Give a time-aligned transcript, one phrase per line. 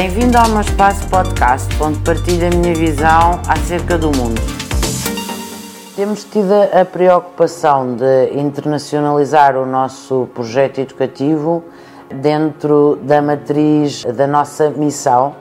[0.00, 4.40] Bem-vindo ao meu espaço podcast, onde partilho a minha visão acerca do mundo.
[5.96, 11.64] Temos tido a preocupação de internacionalizar o nosso projeto educativo
[12.14, 15.34] dentro da matriz da nossa missão,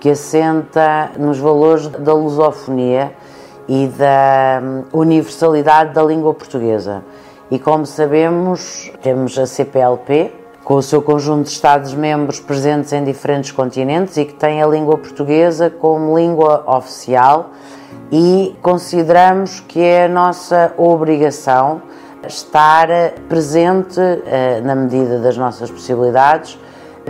[0.00, 3.12] que assenta nos valores da lusofonia
[3.68, 7.04] e da hum, universalidade da língua portuguesa.
[7.50, 10.32] E como sabemos, temos a CPLP,
[10.68, 14.98] com o seu conjunto de Estados-membros presentes em diferentes continentes e que tem a língua
[14.98, 17.52] portuguesa como língua oficial
[18.12, 21.80] e consideramos que é a nossa obrigação
[22.26, 22.86] estar
[23.30, 26.58] presente, eh, na medida das nossas possibilidades,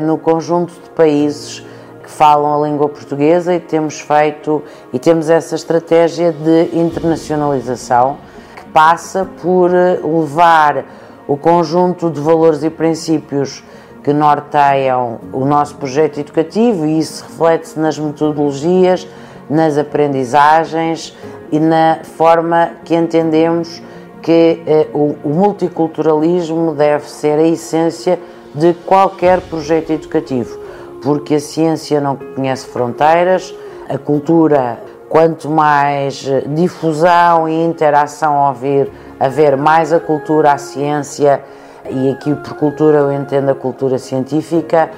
[0.00, 1.66] no conjunto de países
[2.00, 4.62] que falam a língua portuguesa e temos feito
[4.92, 8.18] e temos essa estratégia de internacionalização
[8.54, 10.84] que passa por levar
[11.28, 13.62] o conjunto de valores e princípios
[14.02, 19.06] que norteiam o nosso projeto educativo e isso reflete-se nas metodologias,
[19.50, 21.14] nas aprendizagens
[21.52, 23.82] e na forma que entendemos
[24.22, 28.18] que eh, o, o multiculturalismo deve ser a essência
[28.54, 30.58] de qualquer projeto educativo,
[31.02, 33.54] porque a ciência não conhece fronteiras,
[33.88, 41.42] a cultura, quanto mais eh, difusão e interação ouvir haver mais a cultura, a ciência,
[41.90, 44.90] e aqui por cultura eu entendo a cultura científica,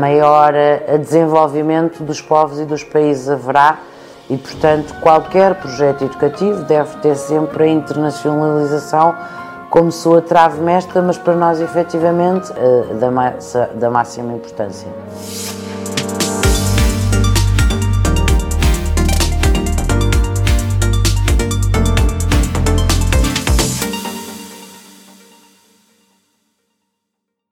[0.00, 3.78] maior a desenvolvimento dos povos e dos países haverá
[4.28, 9.14] e, portanto, qualquer projeto educativo deve ter sempre a internacionalização
[9.70, 14.88] como sua trave mestra, mas para nós, efetivamente, eh, da, da máxima importância.